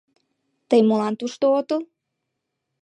[0.69, 1.81] Тый молан тушто отыл?